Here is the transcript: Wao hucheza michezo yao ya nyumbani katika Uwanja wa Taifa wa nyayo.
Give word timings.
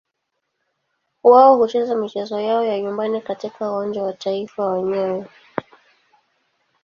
Wao 1.23 1.57
hucheza 1.57 1.95
michezo 1.95 2.39
yao 2.39 2.63
ya 2.65 2.79
nyumbani 2.79 3.21
katika 3.21 3.71
Uwanja 3.71 4.03
wa 4.03 4.13
Taifa 4.13 4.65
wa 4.65 4.81
nyayo. 4.81 5.25